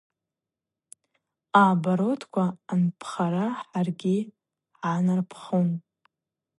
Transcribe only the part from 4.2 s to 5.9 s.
хгӏанарпхун.